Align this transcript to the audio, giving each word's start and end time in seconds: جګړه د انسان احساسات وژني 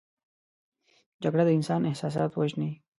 جګړه 1.23 1.43
د 1.45 1.49
انسان 1.57 1.81
احساسات 1.89 2.31
وژني 2.33 2.71